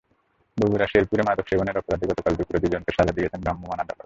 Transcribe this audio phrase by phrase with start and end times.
[0.57, 3.99] বগুড়ার শেরপুরে মাদক সেবনের অপরাধে গতকাল দুপুরে দুজনকে সাজা দিয়েছেন ভ্রাম্যমাণ আদালত।